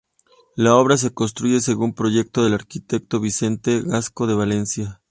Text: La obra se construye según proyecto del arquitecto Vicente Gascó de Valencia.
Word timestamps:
La 0.55 0.75
obra 0.77 0.97
se 0.97 1.13
construye 1.13 1.59
según 1.61 1.93
proyecto 1.93 2.43
del 2.43 2.55
arquitecto 2.55 3.19
Vicente 3.19 3.83
Gascó 3.83 4.25
de 4.25 4.33
Valencia. 4.33 4.99